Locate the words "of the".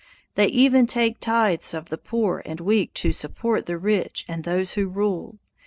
1.75-1.97